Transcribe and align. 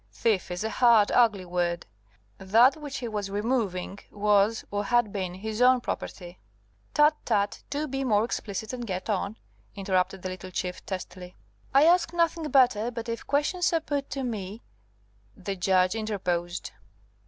"Thief 0.11 0.49
is 0.49 0.63
a 0.63 0.69
hard, 0.71 1.11
ugly 1.11 1.45
word. 1.45 1.85
That 2.39 2.75
which 2.75 2.97
he 2.97 3.07
was 3.07 3.29
removing 3.29 3.99
was, 4.09 4.65
or 4.71 4.85
had 4.85 5.13
been, 5.13 5.35
his 5.35 5.61
own 5.61 5.79
property." 5.79 6.39
"Tut, 6.95 7.13
tut! 7.23 7.61
do 7.69 7.87
be 7.87 8.03
more 8.03 8.25
explicit 8.25 8.73
and 8.73 8.87
get 8.87 9.11
on," 9.11 9.37
interrupted 9.75 10.23
the 10.23 10.29
little 10.29 10.49
Chief, 10.49 10.83
testily. 10.87 11.35
"I 11.71 11.83
ask 11.85 12.13
nothing 12.13 12.49
better; 12.49 12.89
but 12.89 13.09
if 13.09 13.27
questions 13.27 13.71
are 13.73 13.79
put 13.79 14.09
to 14.09 14.23
me" 14.23 14.63
The 15.45 15.55
Judge 15.55 15.93
interposed. 15.93 16.71